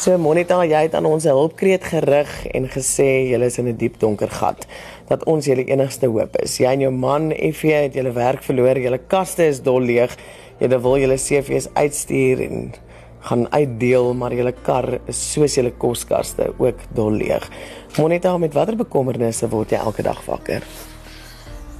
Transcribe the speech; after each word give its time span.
So 0.00 0.16
Monita, 0.16 0.56
jy 0.64 0.78
het 0.86 0.94
aan 0.96 1.04
ons 1.04 1.26
hulpkreet 1.28 1.82
gerig 1.90 2.30
en 2.56 2.64
gesê 2.72 3.28
julle 3.28 3.50
is 3.50 3.58
in 3.60 3.66
'n 3.68 3.76
diep 3.76 3.98
donker 4.00 4.30
gat 4.32 4.64
dat 5.10 5.26
ons 5.28 5.44
julle 5.44 5.64
enigste 5.68 6.06
hoop 6.06 6.36
is. 6.40 6.56
Jy 6.56 6.72
en 6.72 6.80
jou 6.80 6.90
man 6.90 7.32
Effie 7.32 7.74
het 7.74 7.94
julle 7.94 8.12
werk 8.12 8.42
verloor, 8.42 8.78
julle 8.78 8.98
kaste 8.98 9.44
is 9.44 9.60
dol 9.60 9.80
leeg. 9.80 10.16
Julle 10.58 10.80
wil 10.80 10.96
julle 10.96 11.18
CV's 11.18 11.68
uitstuur 11.74 12.40
en 12.40 12.72
gaan 13.20 13.46
uitdeel, 13.52 14.14
maar 14.14 14.32
julle 14.32 14.54
kar 14.62 15.00
is 15.06 15.32
soos 15.32 15.54
julle 15.54 15.70
koskaste 15.70 16.54
ook 16.58 16.78
dol 16.94 17.12
leeg. 17.12 17.50
Monita, 17.98 18.38
met 18.38 18.54
watter 18.54 18.76
bekommernisse 18.76 19.48
word 19.48 19.70
jy 19.70 19.76
elke 19.76 20.02
dag 20.02 20.24
wakker? 20.24 20.62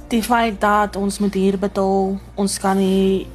Die 0.09 0.21
feit 0.21 0.61
dat 0.61 0.95
ons 0.95 1.19
moet 1.19 1.33
hier 1.33 1.57
betaal, 1.57 2.19
ons 2.35 2.59
kan 2.59 2.77
nie 2.77 3.25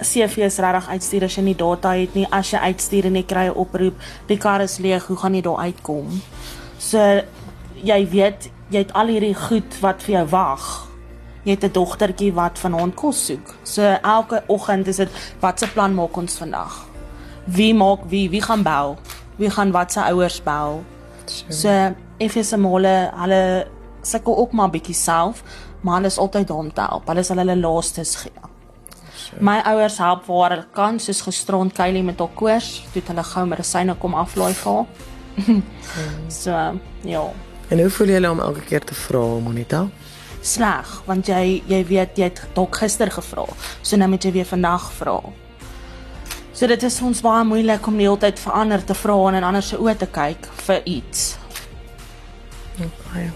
CV's 0.00 0.58
regtig 0.58 0.88
uitstuur 0.88 1.24
as 1.24 1.36
jy 1.36 1.42
nie 1.42 1.56
data 1.58 1.92
het 1.94 2.14
nie. 2.14 2.26
As 2.30 2.50
jy 2.50 2.58
uitstuur 2.58 3.06
en 3.06 3.16
jy 3.16 3.22
kry 3.22 3.46
'n 3.48 3.56
oproep, 3.56 3.94
die 4.26 4.38
kar 4.38 4.60
is 4.60 4.78
leeg, 4.78 5.06
hoe 5.06 5.16
gaan 5.16 5.34
jy 5.34 5.42
daar 5.42 5.58
uitkom? 5.58 6.22
So 6.78 7.22
jy 7.82 8.08
weet, 8.10 8.50
jy 8.70 8.78
het 8.78 8.92
al 8.92 9.06
hierdie 9.06 9.34
goed 9.34 9.80
wat 9.80 10.02
vir 10.02 10.14
jou 10.14 10.26
wag. 10.26 10.88
Jy 11.44 11.50
het 11.50 11.64
'n 11.64 11.72
dogtertjie 11.72 12.32
wat 12.32 12.58
vanaand 12.58 12.94
kos 12.94 13.26
soek. 13.26 13.54
So 13.62 13.82
elke 13.82 14.42
oggend 14.46 14.86
is 14.88 14.96
dit 14.96 15.10
wat 15.40 15.58
se 15.58 15.66
plan 15.66 15.94
maak 15.94 16.16
ons 16.16 16.38
vandag? 16.38 16.86
Wie 17.46 17.74
maak 17.74 18.00
wie? 18.08 18.30
Wie 18.30 18.42
gaan 18.42 18.62
bel? 18.62 18.96
Wie 19.36 19.50
gaan 19.50 19.72
wat 19.72 19.92
se 19.92 20.00
ouers 20.00 20.42
bel? 20.42 20.82
So 21.48 21.94
effe 22.18 22.42
se 22.44 22.56
male, 22.56 23.10
hulle 23.14 23.66
sukkel 24.02 24.36
ook 24.36 24.52
maar 24.52 24.70
bietjie 24.70 24.94
self, 24.94 25.42
maar 25.80 25.94
hulle 25.94 26.06
is 26.06 26.18
altyd 26.18 26.48
daar 26.48 26.56
om 26.56 26.72
te 26.72 26.80
help. 26.80 27.06
Hulle 27.06 27.22
sal 27.22 27.36
hulle 27.36 27.56
laastes 27.56 28.14
gee. 28.16 28.53
My 29.40 29.58
ouers 29.72 29.98
help 29.98 30.26
waar 30.26 30.50
hulle 30.50 30.66
kan, 30.72 31.00
soos 31.00 31.22
gisterond 31.26 31.72
Kylie 31.74 32.02
met 32.02 32.18
haar 32.18 32.30
koors, 32.34 32.82
toe 32.92 33.00
het 33.02 33.08
hulle 33.10 33.24
gou 33.24 33.46
medisyne 33.46 33.96
kom 33.98 34.14
aflaai 34.14 34.54
vir 34.54 34.72
haar. 34.72 35.62
so 36.42 36.50
ja, 37.04 37.24
En 37.72 37.80
hoe 37.80 37.90
voel 37.90 38.12
jy 38.12 38.26
om 38.28 38.40
elke 38.40 38.60
keer 38.68 38.84
te 38.84 38.94
vra, 38.94 39.22
Monita? 39.42 39.86
sleg, 40.44 40.90
want 41.08 41.28
jy 41.28 41.62
jy 41.68 41.80
weet 41.88 42.18
jy 42.20 42.28
het 42.28 42.42
dalk 42.56 42.76
gister 42.76 43.10
gevra. 43.10 43.46
So 43.82 43.96
nou 43.96 44.10
moet 44.12 44.24
jy 44.24 44.34
weer 44.34 44.48
vandag 44.48 44.90
vra. 44.98 45.16
So 46.54 46.68
dit 46.70 46.82
is 46.86 47.00
ons 47.02 47.22
baie 47.24 47.44
moeilik 47.48 47.86
om 47.88 47.96
die 47.98 48.06
hele 48.06 48.20
tyd 48.20 48.38
vir 48.38 48.52
ander 48.60 48.84
te 48.84 48.94
vra 48.94 49.16
en 49.30 49.40
in 49.40 49.46
ander 49.48 49.64
se 49.64 49.80
oë 49.80 49.96
te 49.98 50.06
kyk 50.06 50.46
vir 50.66 50.84
iets. 50.84 51.24
Baie. 52.78 53.30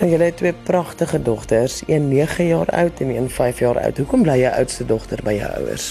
Nou 0.00 0.08
jy 0.08 0.16
het 0.22 0.38
twee 0.40 0.54
pragtige 0.64 1.18
dogters, 1.22 1.82
een 1.86 2.06
9 2.08 2.46
jaar 2.46 2.70
oud 2.72 3.00
en 3.00 3.08
een 3.08 3.26
5 3.30 3.58
jaar 3.58 3.80
oud. 3.82 3.98
Hoekom 3.98 4.22
bly 4.22 4.38
jou 4.40 4.52
oudste 4.56 4.86
dogter 4.88 5.20
by 5.22 5.34
jou 5.36 5.50
ouers? 5.58 5.90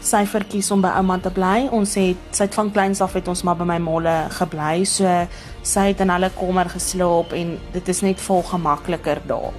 Sy 0.00 0.22
verkies 0.24 0.70
om 0.72 0.80
by 0.80 0.94
ouma 0.96 1.18
te 1.20 1.28
bly. 1.32 1.66
Ons 1.68 1.92
het 2.00 2.32
sy 2.32 2.48
het 2.48 2.56
van 2.56 2.72
kleins 2.72 3.04
af 3.04 3.12
het 3.12 3.28
ons 3.28 3.44
maar 3.44 3.60
by 3.60 3.68
my 3.68 3.76
molle 3.84 4.16
gebly. 4.38 4.86
So 4.88 5.12
sy 5.60 5.86
het 5.90 6.00
in 6.00 6.14
hulle 6.14 6.32
kamer 6.38 6.72
geslaap 6.72 7.36
en 7.36 7.54
dit 7.76 7.92
is 7.92 8.02
net 8.08 8.24
vol 8.24 8.40
gemakliker 8.48 9.20
daar. 9.28 9.52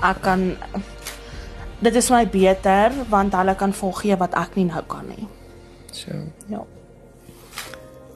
Ek 0.00 0.24
kan 0.24 0.48
dit 1.84 1.94
is 2.00 2.08
my 2.12 2.24
beter 2.24 3.02
want 3.12 3.36
hulle 3.36 3.54
kan 3.54 3.76
volgee 3.76 4.16
wat 4.16 4.32
ek 4.32 4.56
nie 4.56 4.70
nou 4.72 4.86
kan 4.88 5.04
nie. 5.12 5.28
So. 5.92 6.24
Ja. 6.48 6.64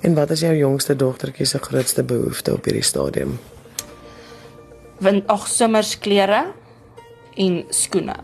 En 0.00 0.16
wat 0.16 0.32
is 0.32 0.48
jou 0.48 0.56
jongste 0.56 0.96
dogtertjie 0.96 1.44
se 1.46 1.60
grootste 1.60 2.02
behoefte 2.02 2.56
op 2.56 2.64
hierdie 2.64 2.88
stadium? 2.88 3.36
Want 5.02 5.26
ag 5.32 5.46
somersklere 5.50 6.44
en 7.40 7.62
skoene. 7.74 8.16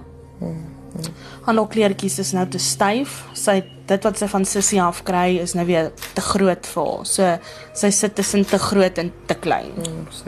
Haar 1.44 1.56
nou 1.56 1.66
kleertjies 1.70 2.18
is 2.22 2.32
nou 2.36 2.44
te 2.50 2.60
styf. 2.62 3.22
Sy 3.38 3.60
dit 3.90 4.06
wat 4.06 4.20
sy 4.20 4.28
van 4.30 4.44
sussie 4.46 4.80
af 4.82 5.02
kry 5.06 5.40
is 5.42 5.54
nou 5.58 5.64
weer 5.68 5.90
te 6.14 6.22
groot 6.24 6.68
vir 6.74 6.90
haar. 6.90 7.08
So 7.08 7.30
sy 7.82 7.90
sit 7.94 8.14
tussen 8.18 8.44
te 8.46 8.60
groot 8.60 9.00
en 9.02 9.12
te 9.26 9.36
klein. 9.38 9.72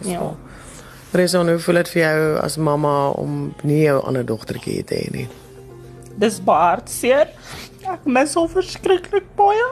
Ja. 0.07 0.33
Reson, 1.13 1.49
hoe 1.49 1.61
voel 1.61 1.83
dit 1.83 1.93
vir 1.93 2.03
jou 2.03 2.21
as 2.41 2.57
mamma 2.57 2.97
om 3.21 3.53
nie 3.69 3.83
jou 3.85 3.99
ander 4.01 4.25
dogtertjie 4.27 4.81
te 4.89 5.03
hê 5.03 5.11
nie? 5.13 5.27
Dis 6.21 6.39
baie 6.45 6.71
hartseer. 6.73 7.33
Ek 7.93 8.07
mis 8.09 8.33
haar 8.39 8.49
verskriklik 8.53 9.29
baie. 9.37 9.69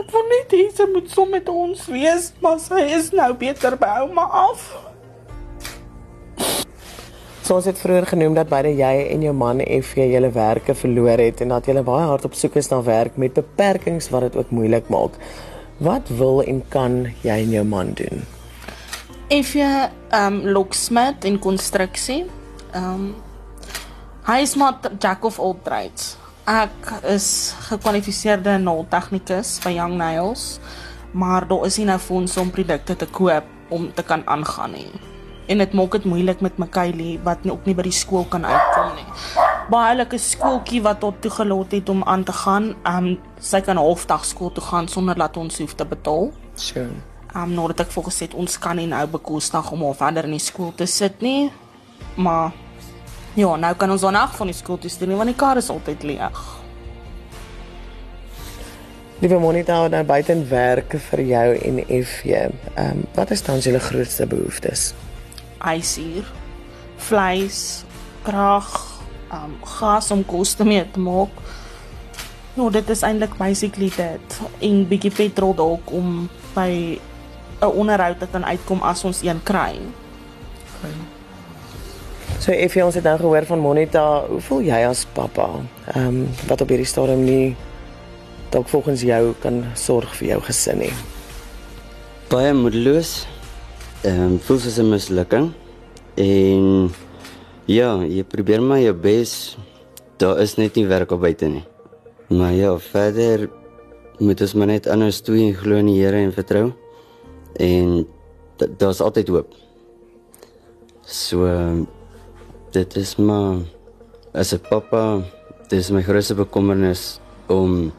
Ek 0.00 0.08
wou 0.14 0.20
net 0.30 0.52
hê 0.56 0.62
sy 0.72 0.86
moet 0.88 1.10
saam 1.12 1.28
met 1.34 1.48
ons 1.52 1.80
wees, 1.92 2.30
maar 2.40 2.56
sy 2.62 2.86
is 2.96 3.10
nou 3.12 3.34
beter 3.36 3.74
by 3.76 3.98
ouma 4.00 4.22
af. 4.48 4.62
So 7.44 7.58
ons 7.58 7.66
het 7.68 7.80
vroeër 7.82 8.06
genoem 8.12 8.38
dat 8.38 8.48
beide 8.48 8.70
jy 8.78 8.92
en 9.10 9.26
jou 9.26 9.34
man 9.36 9.60
FJ 9.60 10.06
julle 10.14 10.30
werke 10.32 10.72
verloor 10.78 11.20
het 11.20 11.42
en 11.44 11.52
dat 11.52 11.68
julle 11.68 11.82
baie 11.84 12.06
hard 12.08 12.24
op 12.28 12.38
soek 12.38 12.56
is 12.56 12.70
na 12.72 12.78
werk 12.86 13.18
met 13.20 13.36
beperkings 13.36 14.08
wat 14.14 14.28
dit 14.28 14.38
ook 14.40 14.54
moeilik 14.54 14.88
maak. 14.88 15.18
Wat 15.84 16.08
wil 16.16 16.40
en 16.46 16.62
kan 16.72 16.96
jy 17.26 17.36
en 17.42 17.52
jou 17.58 17.66
man 17.66 17.92
doen? 17.98 18.24
Effie 19.28 19.68
um 20.16 20.40
locksmith 20.48 21.28
en 21.28 21.36
konstruksie. 21.42 22.22
Um 22.72 23.10
hy 24.30 24.40
is 24.46 24.56
maar 24.56 24.80
jack 24.96 25.28
of 25.28 25.42
all 25.42 25.58
trades. 25.66 26.14
Ek 26.50 26.88
is 27.06 27.52
gekwalifiseerde 27.68 28.56
nailtegnikus 28.58 29.60
by 29.62 29.70
Young 29.76 29.92
Nails, 30.00 30.58
maar 31.14 31.44
daar 31.46 31.68
is 31.68 31.76
nie 31.78 31.84
nou 31.86 31.98
fonds 32.02 32.32
om 32.42 32.48
produkte 32.50 32.96
te 32.98 33.06
koop 33.06 33.46
om 33.70 33.84
te 33.94 34.02
kan 34.02 34.24
aangaan 34.26 34.74
nie. 34.74 34.88
En 35.46 35.62
dit 35.62 35.76
maak 35.78 35.94
dit 35.94 36.08
moeilik 36.10 36.40
met 36.42 36.58
Makaylee 36.58 37.20
wat 37.22 37.44
nie 37.46 37.52
ook 37.54 37.68
nie 37.70 37.74
by 37.78 37.84
die 37.86 37.94
skool 37.94 38.26
kan 38.32 38.42
uitkom 38.42 38.96
nie. 38.96 39.06
Baie 39.70 39.92
hulle 39.92 40.06
'n 40.10 40.18
skooltjie 40.18 40.82
wat 40.82 40.98
tot 41.00 41.22
toegelaat 41.22 41.70
het 41.70 41.88
om 41.88 42.02
aan 42.02 42.24
te 42.24 42.32
gaan. 42.32 42.74
Um 42.84 43.20
sy 43.38 43.60
kan 43.60 43.76
halfdag 43.76 44.24
skool 44.24 44.50
toe 44.50 44.64
gaan 44.64 44.88
sonder 44.88 45.14
dat 45.14 45.36
ons 45.36 45.58
hoef 45.58 45.74
te 45.74 45.84
betaal. 45.84 46.32
So. 46.54 46.80
Um 47.34 47.54
nadat 47.54 47.80
ek 47.80 47.92
volgens 47.92 48.18
het 48.20 48.34
ons 48.34 48.58
kan 48.58 48.76
nie 48.76 48.86
nou 48.86 49.06
bekostig 49.06 49.70
om 49.70 49.84
haar 49.84 49.94
verder 49.94 50.24
in 50.24 50.34
die 50.34 50.38
skool 50.38 50.72
te 50.74 50.86
sit 50.86 51.20
nie. 51.20 51.52
Maar 52.16 52.50
ja, 53.34 53.56
nou 53.56 53.74
kan 53.74 53.90
ons 53.90 54.00
dan 54.00 54.14
af 54.14 54.36
van 54.36 54.46
die 54.50 54.56
skool 54.56 54.78
toe 54.78 54.90
stuur 54.90 55.08
nie 55.08 55.16
want 55.16 55.30
die 55.30 55.38
kar 55.38 55.56
is 55.56 55.70
altyd 55.70 56.02
leeg. 56.02 56.40
Liewe 59.20 59.38
Monita, 59.38 59.88
nou 59.92 60.04
buiten 60.08 60.46
werk 60.48 60.94
vir 61.10 61.20
jou 61.28 61.48
en 61.58 61.80
FJ. 61.84 62.32
Ehm 62.32 63.02
um, 63.02 63.02
wat 63.14 63.30
is 63.30 63.42
dan 63.42 63.58
julle 63.60 63.78
grootste 63.78 64.26
behoeftes? 64.26 64.94
Ysuur, 65.60 66.24
vleis, 66.96 67.84
krag, 68.22 68.70
um 69.32 69.58
gas 69.76 70.10
om 70.10 70.24
kos 70.24 70.54
te 70.56 70.64
mee 70.64 70.86
te 70.90 71.00
maak. 71.00 71.36
Nou 72.56 72.70
dit 72.72 72.88
is 72.90 73.04
eintlik 73.06 73.36
basically 73.38 73.90
dit. 73.96 74.40
En 74.58 74.82
bietjie 74.88 75.12
petrol 75.12 75.54
dalk 75.54 75.92
om 75.92 76.28
by 76.54 76.98
'n 77.60 77.76
onderhoud 77.76 78.18
te 78.18 78.26
kan 78.32 78.44
uitkom 78.44 78.82
as 78.82 79.04
ons 79.04 79.22
een 79.22 79.42
kry. 79.42 79.76
So 82.40 82.52
FJ, 82.56 82.80
ons 82.86 82.96
het 82.96 83.04
nou 83.04 83.16
gehoor 83.20 83.44
van 83.48 83.60
Monita. 83.60 84.04
Hoe 84.28 84.40
voel 84.40 84.62
jy 84.70 84.78
as 84.88 85.04
pappa? 85.16 85.48
Ehm 85.92 86.06
um, 86.06 86.20
wat 86.48 86.62
op 86.64 86.70
hierdie 86.72 86.88
stadium 86.88 87.24
nie 87.26 87.56
dalk 88.50 88.68
volgens 88.72 89.02
jou 89.06 89.34
kan 89.42 89.60
sorg 89.78 90.14
vir 90.18 90.32
jou 90.34 90.40
gesin 90.48 90.80
nie. 90.86 90.92
baie 92.30 92.52
moedeloos. 92.54 93.26
Ehm 94.06 94.20
um, 94.22 94.38
voel 94.46 94.58
soos 94.58 94.78
'n 94.78 94.88
mislukking. 94.90 95.50
En 96.16 96.90
ja, 97.66 97.96
jy 98.04 98.24
probeer 98.24 98.62
maar 98.62 98.80
jou 98.80 98.94
bes. 98.94 99.56
Daar 100.16 100.40
is 100.40 100.56
net 100.56 100.74
nie 100.76 100.86
werk 100.86 101.10
op 101.12 101.20
buite 101.20 101.46
nie. 101.48 101.64
Maar 102.28 102.52
ja, 102.52 102.78
verder 102.78 103.48
moet 104.18 104.40
ons 104.40 104.54
maar 104.54 104.66
net 104.66 104.86
anders 104.86 105.20
toe 105.20 105.36
en 105.36 105.54
glo 105.54 105.76
in 105.76 105.86
die 105.86 106.02
Here 106.04 106.16
en 106.16 106.32
vertrou. 106.32 106.72
En 107.56 108.06
da- 108.56 108.66
daar's 108.78 109.00
altyd 109.00 109.28
hoop. 109.28 109.54
So 111.04 111.46
ehm, 111.46 111.84
dit 112.70 112.96
is 112.96 113.16
maar 113.16 113.56
as 114.32 114.52
'n 114.52 114.60
pappa, 114.68 115.22
dit 115.68 115.78
is 115.78 115.90
my 115.90 116.02
grootste 116.02 116.34
bekommernis 116.34 117.20
om 117.48 117.92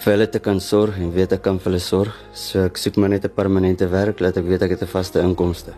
vir 0.00 0.12
hulle 0.12 0.28
te 0.28 0.38
kan 0.38 0.60
sorg 0.60 0.98
en 0.98 1.12
weet 1.12 1.32
ek 1.32 1.42
kan 1.42 1.58
vir 1.58 1.72
hulle 1.72 1.80
sorg. 1.80 2.14
So 2.32 2.64
ek 2.64 2.76
soek 2.76 2.96
maar 2.96 3.08
net 3.08 3.24
'n 3.24 3.34
permanente 3.34 3.88
werk, 3.88 4.20
laat 4.20 4.36
ek 4.36 4.44
weet 4.44 4.62
ek 4.62 4.70
het 4.70 4.82
'n 4.82 4.86
vaste 4.86 5.20
inkomste. 5.20 5.72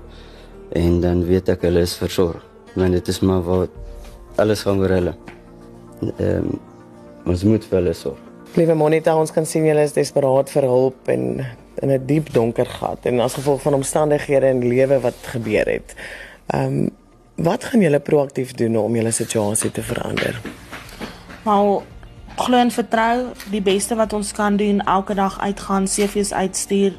En 0.73 1.01
dan 1.01 1.25
weet 1.25 1.49
ek 1.49 1.63
hulle 1.63 1.81
is 1.81 1.97
versorg. 1.97 2.43
Want 2.75 2.93
dit 2.93 3.09
is 3.09 3.21
maar 3.21 3.43
wat 3.43 3.71
alles 4.37 4.63
gaan 4.63 4.81
oor 4.81 4.89
hulle. 4.89 5.15
Ehm 6.19 6.37
um, 6.37 6.61
ons 7.27 7.45
moet 7.45 7.65
vir 7.65 7.79
hulle 7.79 7.95
sorg. 7.95 8.19
Liewe 8.55 8.75
Monita, 8.75 9.17
ons 9.17 9.31
kan 9.31 9.47
sien 9.47 9.65
julle 9.65 9.83
is 9.83 9.93
desperaat 9.93 10.51
vir 10.51 10.63
hulp 10.63 11.09
en 11.09 11.47
in 11.83 11.91
'n 11.91 12.07
diep 12.07 12.33
donker 12.33 12.67
gat 12.67 13.07
en 13.07 13.21
as 13.21 13.35
gevolg 13.35 13.61
van 13.63 13.75
omstandighede 13.75 14.47
in 14.47 14.69
lewe 14.69 15.01
wat 15.01 15.15
gebeur 15.23 15.67
het. 15.67 15.95
Ehm 16.47 16.65
um, 16.65 16.91
wat 17.39 17.65
gaan 17.65 17.81
julle 17.81 18.01
proaktief 18.01 18.53
doen 18.59 18.77
om 18.77 18.97
julle 18.97 19.13
situasie 19.15 19.71
te 19.71 19.83
verander? 19.83 20.41
Maar 21.47 21.83
glo 22.37 22.57
en 22.59 22.71
vertrou, 22.71 23.29
die 23.51 23.63
beste 23.63 23.95
wat 23.99 24.13
ons 24.13 24.33
kan 24.35 24.57
doen, 24.59 24.83
elke 24.85 25.15
dag 25.15 25.39
uitgaan, 25.41 25.87
CV's 25.87 26.33
uitstuur, 26.33 26.99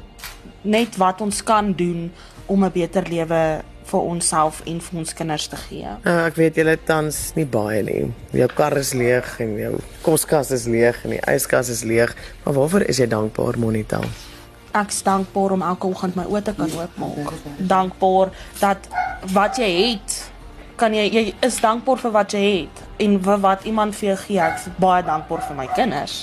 net 0.62 0.96
wat 1.00 1.20
ons 1.20 1.42
kan 1.44 1.72
doen 1.72 2.10
om 2.46 2.64
'n 2.64 2.72
beter 2.72 3.04
lewe 3.08 3.60
vir 3.90 4.00
onsself 4.00 4.62
en 4.64 4.80
vir 4.80 4.98
ons 4.98 5.14
kinders 5.14 5.46
te 5.46 5.58
gee. 5.66 5.92
Nou, 6.04 6.16
ek 6.26 6.38
weet 6.38 6.58
julle 6.60 6.76
tans 6.88 7.20
nie 7.34 7.46
baie 7.46 7.82
nie. 7.82 8.02
Jou 8.36 8.48
kar 8.54 8.76
is 8.80 8.92
leeg 8.92 9.40
en 9.42 9.56
jou 9.58 9.72
koskas 10.06 10.52
is 10.56 10.66
leeg 10.70 11.04
en 11.04 11.16
die 11.16 11.22
yskas 11.34 11.70
is 11.74 11.82
leeg. 11.82 12.14
Maar 12.44 12.54
waarvoor 12.54 12.86
is 12.92 13.00
jy 13.02 13.08
dankbaar, 13.10 13.58
Monita? 13.58 14.00
Ek's 14.78 15.02
dankbaar 15.06 15.56
om 15.56 15.64
elke 15.66 15.88
oggend 15.90 16.18
my 16.18 16.26
oë 16.30 16.42
te 16.46 16.54
kan 16.58 16.74
oopmaak. 16.78 17.32
Dankbaar 17.72 18.34
dat 18.60 18.90
wat 19.34 19.58
jy 19.60 19.70
het, 19.70 20.09
kan 20.80 20.94
jy 20.96 21.06
jy 21.12 21.22
is 21.46 21.60
dankbaar 21.60 22.00
vir 22.00 22.12
wat 22.16 22.34
jy 22.36 22.42
het 22.44 22.82
en 23.04 23.16
vir 23.24 23.40
wat 23.44 23.64
iemand 23.68 23.96
vir 23.98 24.12
jou 24.12 24.18
gee. 24.24 24.40
Ek's 24.40 24.68
baie 24.80 25.04
dankbaar 25.06 25.42
vir 25.48 25.58
my 25.58 25.66
kinders. 25.76 26.20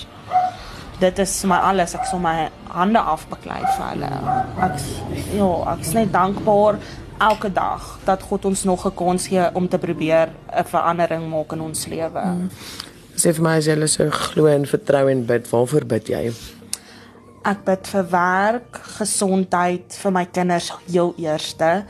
Dit 0.98 1.19
is 1.21 1.33
my 1.45 1.59
alles. 1.69 1.94
Ek 1.98 2.07
sal 2.09 2.21
my 2.24 2.50
hande 2.74 3.00
afbeklei 3.00 3.62
vir 3.62 3.86
hulle. 3.92 4.09
Ek 4.68 4.80
ja, 5.38 5.51
ek's 5.75 5.94
net 5.98 6.13
dankbaar 6.15 6.81
elke 7.21 7.50
dag 7.54 7.86
dat 8.06 8.25
God 8.30 8.45
ons 8.45 8.63
nog 8.63 8.86
'n 8.86 8.95
kans 8.95 9.27
gee 9.27 9.45
om 9.54 9.68
te 9.68 9.77
probeer 9.77 10.30
'n 10.54 10.63
verandering 10.63 11.30
maak 11.30 11.51
in 11.53 11.62
ons 11.62 11.86
lewe. 11.86 12.21
Hmm. 12.21 12.50
Sê 13.15 13.33
vir 13.33 13.44
my 13.44 13.57
as 13.57 13.65
jy 13.65 13.88
so 13.88 14.10
glo 14.10 14.45
en 14.45 14.65
vertrou 14.65 15.10
en 15.10 15.25
bid, 15.25 15.50
waarvoor 15.50 15.86
bid 15.86 16.07
jy? 16.07 16.33
Ek 17.44 17.63
bid 17.65 17.88
vir 17.88 18.06
werk, 18.12 18.81
gesondheid 18.98 19.94
vir 20.03 20.12
my 20.12 20.25
kinders 20.25 20.71
heel 20.92 21.13
eerste. 21.18 21.86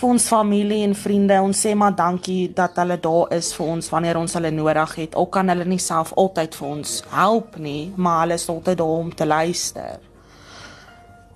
Vir 0.00 0.08
ons 0.14 0.26
familie 0.32 0.78
en 0.80 0.94
vriende, 0.96 1.36
ons 1.44 1.58
sê 1.66 1.74
maar 1.76 1.92
dankie 1.92 2.46
dat 2.56 2.78
hulle 2.80 2.96
daar 3.04 3.34
is 3.36 3.50
vir 3.52 3.66
ons 3.74 3.90
wanneer 3.92 4.16
ons 4.16 4.32
hulle 4.38 4.48
nodig 4.48 4.94
het. 4.96 5.16
Al 5.20 5.28
kan 5.28 5.52
hulle 5.52 5.66
nie 5.68 5.80
self 5.82 6.14
altyd 6.16 6.56
vir 6.56 6.68
ons 6.70 6.94
help 7.12 7.58
nie, 7.60 7.90
maar 8.00 8.22
hulle 8.22 8.38
is 8.40 8.48
altyd 8.48 8.80
daar 8.80 8.94
om 9.02 9.10
te 9.12 9.26
luister. 9.28 10.00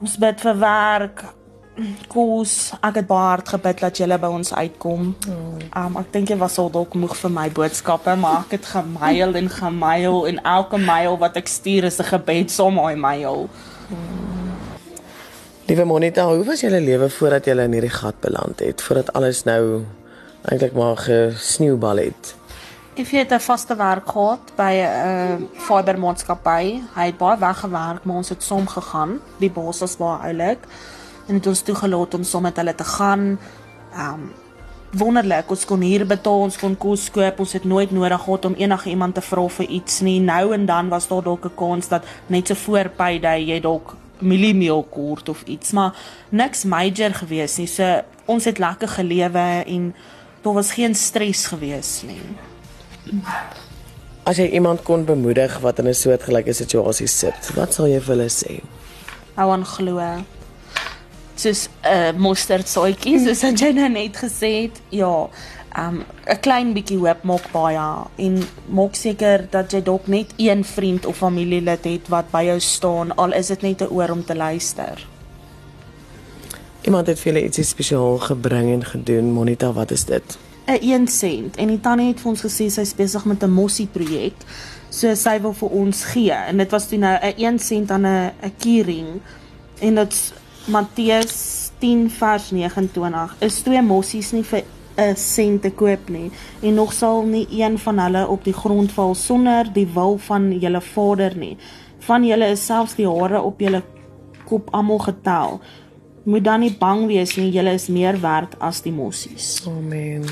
Ons 0.00 0.16
bid 0.16 0.40
vir 0.46 0.56
werk, 0.62 1.26
kos, 2.08 2.56
ek 2.80 3.02
het 3.02 3.10
baie 3.10 3.28
hard 3.34 3.52
gebid 3.52 3.84
dat 3.84 4.00
julle 4.00 4.18
by 4.24 4.32
ons 4.32 4.54
uitkom. 4.56 5.12
Um 5.76 6.00
ek 6.00 6.12
dink 6.16 6.32
jy 6.32 6.40
was 6.40 6.56
al 6.62 6.72
dalk 6.72 6.96
moeg 6.96 7.20
vir 7.20 7.36
my 7.36 7.50
boodskappe, 7.52 8.16
maar 8.16 8.46
ek 8.46 8.56
het 8.62 8.72
gemail 8.78 9.36
en 9.42 9.52
gemail 9.60 10.22
en 10.32 10.40
elke 10.56 10.80
mail 10.80 11.20
wat 11.20 11.36
ek 11.36 11.52
stuur 11.52 11.92
is 11.92 12.00
'n 12.00 12.12
gebed 12.16 12.48
saam 12.50 12.80
met 12.80 12.96
my 12.96 12.96
mail. 12.96 13.50
Liewe 15.64 15.84
Monita, 15.84 16.26
hoe 16.28 16.44
was 16.44 16.60
julle 16.60 16.76
lewe 16.84 17.06
voordat 17.08 17.46
julle 17.48 17.64
in 17.64 17.72
hierdie 17.72 17.92
gat 17.94 18.18
beland 18.20 18.58
het? 18.60 18.82
Voordat 18.84 19.14
alles 19.16 19.38
nou 19.48 19.78
eintlik 20.44 20.74
maar 20.76 20.98
gesneeubal 21.00 22.02
het. 22.02 22.34
Ek 23.00 23.08
het 23.16 23.32
'n 23.32 23.40
vaste 23.40 23.76
werk 23.76 24.04
gehad 24.04 24.52
by 24.56 24.72
'n 24.76 25.40
uh, 25.40 25.62
fibermaatskappy. 25.66 26.82
Hy 26.94 27.06
het 27.06 27.16
baie 27.16 27.38
weggewerk, 27.38 28.04
maar 28.04 28.16
ons 28.16 28.28
het 28.28 28.42
saam 28.42 28.66
gegaan. 28.66 29.20
Die 29.38 29.50
baas 29.50 29.78
was 29.80 29.96
baie 29.96 30.18
oulik 30.18 30.58
en 31.28 31.34
het 31.34 31.46
ons 31.46 31.62
toegelaat 31.62 32.14
om 32.14 32.22
saam 32.22 32.42
met 32.42 32.56
hulle 32.56 32.74
te 32.74 32.84
gaan. 32.84 33.38
Um 33.96 34.32
wonderlik, 34.92 35.50
ons 35.50 35.64
kon 35.64 35.80
hier 35.80 36.06
betaal, 36.06 36.40
ons 36.40 36.58
kon 36.58 36.76
kos 36.76 37.10
koop, 37.10 37.38
ons 37.38 37.52
het 37.52 37.64
nooit 37.64 37.90
nodig 37.90 38.20
gehad 38.20 38.44
om 38.44 38.54
enige 38.54 38.88
iemand 38.88 39.14
te 39.14 39.20
vra 39.20 39.48
vir 39.48 39.66
iets 39.66 40.00
nie. 40.00 40.20
Nou 40.20 40.52
en 40.52 40.66
dan 40.66 40.88
was 40.88 41.08
daar 41.08 41.22
dalk 41.22 41.44
'n 41.44 41.54
kans 41.54 41.88
dat 41.88 42.04
net 42.26 42.46
so 42.46 42.54
voor 42.54 42.88
payday 42.88 43.44
jy 43.44 43.60
dalk 43.60 43.96
mieliemeel 44.18 44.82
kort 44.90 45.28
of 45.28 45.42
iets, 45.44 45.72
maar 45.72 45.94
niks 46.28 46.64
major 46.64 47.14
gewees 47.14 47.56
nie. 47.56 47.66
So 47.66 48.02
ons 48.24 48.44
het 48.44 48.58
lekker 48.58 48.88
gelewe 48.88 49.64
en 49.66 49.94
daar 50.42 50.54
was 50.54 50.72
geen 50.72 50.94
stres 50.94 51.46
gewees 51.46 52.02
nie. 52.06 52.20
As 54.24 54.38
jy 54.40 54.48
iemand 54.56 54.82
kon 54.82 55.04
bemoedig 55.04 55.58
wat 55.60 55.78
in 55.78 55.88
'n 55.88 55.94
soortgelyke 55.94 56.52
situasie 56.52 57.06
sit, 57.06 57.50
wat 57.54 57.74
sal 57.74 57.86
jy 57.86 58.00
vir 58.00 58.16
hulle 58.16 58.30
sê? 58.30 58.60
Hou 59.34 59.50
aan 59.50 59.64
glo. 59.64 60.00
Soos 61.34 61.68
'n 61.68 61.88
uh, 61.88 62.12
mosterdsaadjie, 62.16 63.18
soos 63.18 63.60
jy 63.60 63.72
nou 63.72 63.88
net 63.88 64.16
gesê 64.16 64.62
het. 64.62 64.80
Ja, 64.88 65.28
um 65.78 66.04
'n 66.26 66.40
klein 66.40 66.72
bietjie 66.72 66.98
hoop 66.98 67.22
maak 67.22 67.52
baie 67.52 68.06
en 68.16 68.42
maak 68.68 68.94
seker 68.94 69.46
dat 69.50 69.72
jy 69.72 69.82
dalk 69.82 70.06
net 70.06 70.32
een 70.36 70.64
vriend 70.64 71.06
of 71.06 71.16
familielid 71.16 71.84
het 71.84 72.08
wat 72.08 72.30
by 72.30 72.44
jou 72.44 72.60
staan 72.60 73.16
al 73.16 73.32
is 73.32 73.46
dit 73.46 73.62
net 73.62 73.80
'n 73.82 73.90
oor 73.90 74.10
om 74.10 74.24
te 74.24 74.36
luister. 74.36 75.06
Iemand 76.82 77.06
het 77.06 77.18
vir 77.18 77.32
julle 77.32 77.44
ietsie 77.44 77.64
spesiaal 77.64 78.18
gebring 78.18 78.72
en 78.72 78.84
gedoen. 78.84 79.32
Monita, 79.32 79.72
wat 79.72 79.90
is 79.90 80.04
dit? 80.04 80.38
'n 80.66 80.78
1 80.80 81.08
sent 81.08 81.56
en 81.56 81.68
die 81.68 81.80
tannie 81.80 82.08
het 82.08 82.20
vir 82.20 82.30
ons 82.30 82.44
gesê 82.44 82.70
sy's 82.70 82.94
besig 82.94 83.24
met 83.24 83.42
'n 83.42 83.50
mossie 83.50 83.86
projek. 83.86 84.34
So 84.88 85.14
sy 85.14 85.40
wil 85.40 85.52
vir 85.52 85.68
ons 85.68 86.04
gee 86.04 86.32
en 86.32 86.56
dit 86.56 86.70
was 86.70 86.88
toe 86.88 86.98
nou 86.98 87.18
'n 87.22 87.34
1 87.36 87.58
sent 87.58 87.90
aan 87.90 88.06
'n 88.06 88.32
'n 88.42 88.52
keyring 88.58 89.20
en 89.78 89.94
dit's 89.94 90.32
Matteus 90.64 91.70
10 91.78 92.10
vers 92.10 92.50
29 92.50 93.36
is 93.38 93.60
twee 93.62 93.82
mossies 93.82 94.32
nie 94.32 94.44
vir 94.44 94.62
'n 94.96 95.16
sent 95.16 95.62
te 95.62 95.70
koop 95.70 96.08
nie 96.08 96.30
en 96.62 96.74
nog 96.74 96.92
sal 96.92 97.22
nie 97.22 97.46
een 97.50 97.78
van 97.78 97.98
hulle 97.98 98.26
op 98.28 98.44
die 98.44 98.52
grond 98.52 98.92
val 98.92 99.14
sonder 99.14 99.72
die 99.72 99.88
wil 99.94 100.18
van 100.18 100.58
julle 100.58 100.80
Vader 100.80 101.36
nie. 101.36 101.56
Van 101.98 102.24
julle 102.24 102.46
is 102.46 102.66
selfs 102.66 102.94
die 102.94 103.08
hare 103.08 103.40
op 103.42 103.60
julle 103.60 103.82
kop 104.44 104.68
almal 104.70 104.98
getel. 104.98 105.60
Moet 106.24 106.44
dan 106.44 106.60
nie 106.60 106.76
bang 106.78 107.06
wees 107.06 107.36
nie, 107.36 107.50
julle 107.50 107.72
is 107.72 107.88
meer 107.88 108.20
werd 108.20 108.58
as 108.58 108.82
die 108.82 108.92
mossies. 108.92 109.62
Amen. 109.66 110.24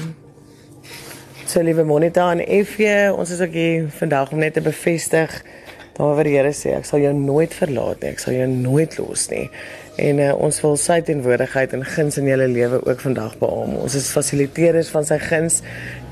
So 1.47 1.61
liewe 1.63 1.85
Monita 1.85 2.31
en 2.31 2.47
Effie, 2.47 3.13
ons 3.15 3.31
is 3.31 3.41
ook 3.41 3.53
hier 3.53 3.89
vandag 3.89 4.33
om 4.33 4.39
net 4.39 4.55
te 4.55 4.61
bevestig 4.61 5.43
daar 5.97 6.15
waar 6.17 6.29
die 6.29 6.37
Here 6.37 6.53
sê 6.57 6.77
ek 6.79 6.87
sal 6.89 7.03
jou 7.03 7.13
nooit 7.17 7.53
verlaat 7.55 8.01
nie, 8.03 8.13
ek 8.15 8.23
sal 8.23 8.37
jou 8.37 8.47
nooit 8.49 8.97
los 8.99 9.27
nie. 9.33 9.45
En 10.01 10.23
uh, 10.25 10.31
ons 10.41 10.61
wil 10.65 10.79
sy 10.81 11.01
teenwoordigheid 11.05 11.75
en 11.77 11.85
guns 11.85 12.17
in 12.21 12.31
julle 12.31 12.49
lewe 12.49 12.81
ook 12.87 13.05
vandag 13.05 13.37
beamoen. 13.41 13.83
Ons 13.85 13.99
is 13.99 14.09
fasiliteerders 14.15 14.89
van 14.95 15.05
sy 15.09 15.19
guns 15.21 15.61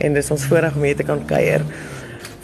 en 0.05 0.17
dis 0.17 0.31
ons 0.35 0.45
voorreg 0.51 0.77
om 0.77 0.85
hier 0.85 0.99
te 0.99 1.07
kan 1.09 1.25
kuier. 1.29 1.65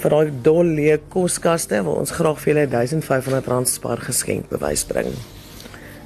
Vir 0.01 0.13
daai 0.13 0.33
dol 0.45 0.73
leë 0.79 0.99
koskaste 1.13 1.83
wil 1.85 2.01
ons 2.01 2.15
graag 2.17 2.41
vir 2.43 2.53
julle 2.53 2.67
1500 2.73 3.53
rand 3.53 3.69
spaar 3.69 4.01
geskenk 4.05 4.49
bewys 4.53 4.87
bring. 4.89 5.13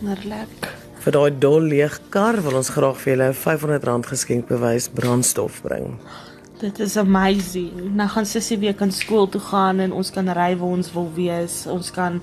Wonderlik. 0.01 0.71
Vir 1.01 1.17
daai 1.17 1.31
dol 1.43 1.71
leë 1.71 1.91
kar 2.13 2.41
wil 2.45 2.59
ons 2.59 2.73
graag 2.75 2.99
vir 3.03 3.15
julle 3.15 3.31
500 3.37 3.87
rand 3.89 4.11
geskenk 4.11 4.51
bewys 4.51 4.91
brandstof 4.95 5.63
bring. 5.63 5.95
Dit 6.61 6.79
is 6.79 6.97
amazing. 6.97 7.95
Nou 7.97 8.09
gaan 8.09 8.27
sussie 8.27 8.59
weer 8.59 8.75
kan 8.75 8.93
skool 8.93 9.29
toe 9.29 9.41
gaan 9.41 9.79
en 9.81 9.93
ons 9.97 10.11
kan 10.13 10.27
ry 10.37 10.51
waar 10.61 10.75
ons 10.77 10.91
wil 10.93 11.09
wees. 11.15 11.63
Ons 11.67 11.89
kan 11.91 12.21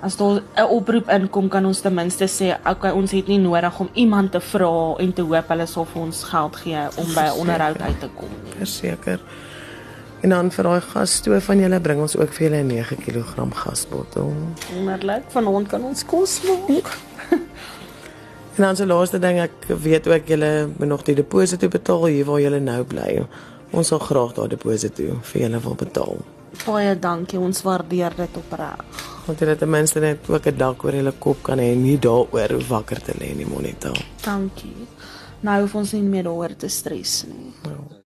as 0.00 0.16
daar 0.16 0.42
'n 0.56 0.68
oproep 0.70 1.08
inkom 1.10 1.48
kan 1.48 1.66
ons 1.66 1.80
ten 1.80 1.94
minste 1.94 2.28
sê, 2.28 2.54
okay, 2.70 2.90
ons 2.90 3.10
het 3.10 3.26
nie 3.26 3.38
nodig 3.38 3.80
om 3.80 3.88
iemand 3.94 4.32
te 4.32 4.40
vra 4.40 4.94
en 4.98 5.12
te 5.12 5.22
hoop 5.22 5.48
hulle 5.48 5.66
sal 5.66 5.84
vir 5.84 6.02
ons 6.02 6.24
geld 6.24 6.56
gee 6.56 6.82
om 6.96 7.14
by 7.14 7.26
'n 7.26 7.38
onderhoud 7.38 7.80
uit 7.80 8.00
te 8.00 8.08
kom. 8.14 8.28
Verseker. 8.58 9.20
En 10.20 10.28
dan 10.28 10.50
vir 10.50 10.64
daai 10.64 10.80
gasstoof 10.80 11.44
van 11.44 11.58
julle 11.58 11.80
bring 11.80 12.00
ons 12.00 12.16
ook 12.16 12.32
vir 12.32 12.50
julle 12.50 12.62
'n 12.62 12.66
9 12.66 12.96
kg 12.96 13.52
gasbottel. 13.54 14.32
Wonderlik. 14.74 15.22
Vanaand 15.28 15.68
kan 15.68 15.82
ons 15.84 16.04
kos 16.04 16.40
maak. 16.42 16.98
En 18.56 18.62
dan 18.62 18.76
se 18.76 18.86
laaste 18.86 19.18
ding, 19.18 19.40
ek 19.40 19.66
weet 19.82 20.08
ook 20.08 20.26
julle 20.26 20.68
moet 20.76 20.88
nog 20.88 21.02
die 21.02 21.14
deposito 21.14 21.68
betaal 21.68 22.06
hier 22.06 22.24
waar 22.24 22.40
julle 22.40 22.60
nou 22.60 22.84
bly. 22.84 23.26
Ons 23.76 23.92
sal 23.92 24.00
graag 24.00 24.32
daai 24.36 24.48
deposito 24.54 25.18
vir 25.30 25.42
julle 25.42 25.60
wil 25.60 25.76
betaal. 25.76 26.22
Baie 26.64 26.94
dankie. 26.96 27.38
Ons 27.38 27.60
waardeer 27.66 28.14
dit 28.16 28.38
opreg. 28.40 29.02
Want 29.26 29.42
julle 29.42 29.56
ten 29.60 29.70
minste 29.70 30.00
net 30.00 30.30
ook 30.30 30.46
'n 30.46 30.56
dak 30.56 30.84
oor 30.84 30.94
julle 30.94 31.12
kop 31.18 31.42
kan 31.42 31.58
hê 31.58 31.72
en 31.72 31.82
nie 31.82 31.98
daaroor 31.98 32.56
wakker 32.68 33.00
te 33.02 33.12
lê 33.20 33.34
nie, 33.36 33.46
Monita. 33.46 33.92
Dankie. 34.24 34.86
Nou 35.40 35.60
hoef 35.60 35.74
ons 35.74 35.92
nie 35.92 36.02
meer 36.02 36.24
daaroor 36.24 36.56
te 36.56 36.68
stres 36.68 37.24
nie. 37.28 37.52
Ja. 37.64 37.96